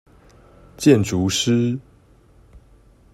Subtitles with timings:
[0.77, 1.79] 建築師